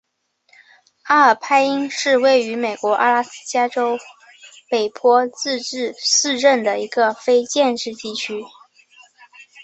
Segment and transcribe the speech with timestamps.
[1.03, 3.99] 阿尔派因是位于美国阿拉斯加州
[4.67, 8.43] 北坡自治市镇的一个非建制地区。